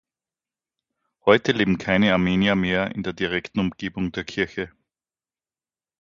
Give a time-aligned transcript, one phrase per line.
[1.25, 4.71] Heute leben keine Armenier mehr in der direkten Umgebung der Kirche.